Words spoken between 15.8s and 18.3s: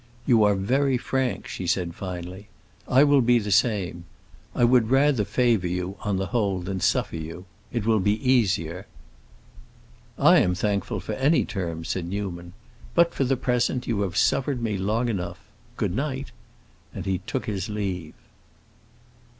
night!" And he took his leave.